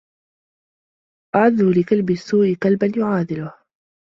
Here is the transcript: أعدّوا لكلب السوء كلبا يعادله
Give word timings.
أعدّوا 1.35 1.71
لكلب 1.71 2.09
السوء 2.11 2.53
كلبا 2.61 2.91
يعادله 2.97 3.53